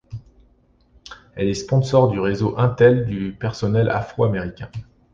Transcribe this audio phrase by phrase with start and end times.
[1.35, 4.71] Elle est sponsor du réseau Intel du personnel afro-américain.